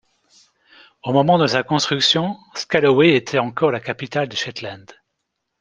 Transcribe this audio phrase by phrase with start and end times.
[1.03, 4.87] Au moment de sa construction, Scalloway était encore la capitale des Shetland.